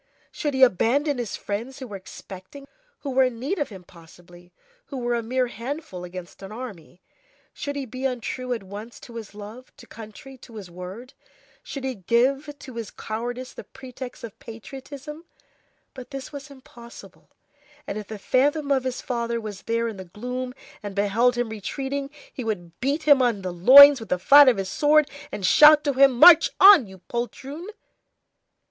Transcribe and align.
Should 0.31 0.55
he 0.55 0.63
abandon 0.63 1.19
his 1.19 1.35
friends 1.35 1.77
who 1.77 1.85
were 1.85 1.95
expecting 1.95 2.63
him? 2.63 2.67
Who 3.01 3.11
were 3.11 3.25
in 3.25 3.37
need 3.39 3.59
of 3.59 3.69
him 3.69 3.83
possibly! 3.83 4.51
who 4.87 4.97
were 4.97 5.13
a 5.13 5.21
mere 5.21 5.45
handful 5.45 6.03
against 6.03 6.41
an 6.41 6.51
army! 6.51 7.03
Should 7.53 7.75
he 7.75 7.85
be 7.85 8.05
untrue 8.05 8.51
at 8.51 8.63
once 8.63 8.99
to 9.01 9.17
his 9.17 9.35
love, 9.35 9.71
to 9.77 9.85
country, 9.85 10.39
to 10.39 10.55
his 10.55 10.71
word? 10.71 11.13
Should 11.61 11.83
he 11.83 11.93
give 11.93 12.57
to 12.57 12.77
his 12.77 12.89
cowardice 12.89 13.53
the 13.53 13.63
pretext 13.63 14.23
of 14.23 14.39
patriotism? 14.39 15.25
But 15.93 16.09
this 16.09 16.31
was 16.31 16.49
impossible, 16.49 17.29
and 17.85 17.95
if 17.99 18.07
the 18.07 18.17
phantom 18.17 18.71
of 18.71 18.85
his 18.85 19.01
father 19.01 19.39
was 19.39 19.61
there 19.61 19.87
in 19.87 19.97
the 19.97 20.05
gloom, 20.05 20.55
and 20.81 20.95
beheld 20.95 21.35
him 21.35 21.49
retreating, 21.49 22.09
he 22.33 22.43
would 22.43 22.79
beat 22.79 23.03
him 23.03 23.21
on 23.21 23.43
the 23.43 23.53
loins 23.53 23.99
with 23.99 24.09
the 24.09 24.17
flat 24.17 24.49
of 24.49 24.57
his 24.57 24.69
sword, 24.69 25.11
and 25.31 25.45
shout 25.45 25.83
to 25.83 25.93
him: 25.93 26.13
"March 26.13 26.49
on, 26.59 26.87
you 26.87 26.97
poltroon!" 27.07 27.67